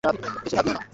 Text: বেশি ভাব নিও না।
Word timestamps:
বেশি 0.03 0.55
ভাব 0.57 0.65
নিও 0.65 0.75
না। 0.77 0.81